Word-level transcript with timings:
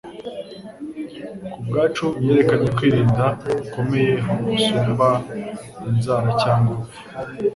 Ku 1.53 1.59
bwacu 1.67 2.05
yerekanye 2.25 2.67
kwirinda 2.77 3.25
gukomeye 3.57 4.13
gusumba 4.49 5.07
inzara 5.89 6.29
cyangwa 6.41 6.69
urupfu. 6.73 6.99